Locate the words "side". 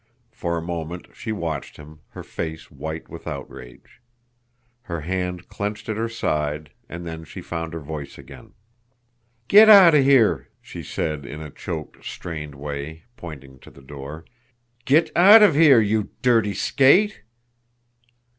6.09-6.71